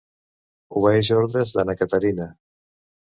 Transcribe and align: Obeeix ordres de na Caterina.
Obeeix 0.79 1.11
ordres 1.17 1.53
de 1.57 1.65
na 1.71 1.75
Caterina. 1.83 2.27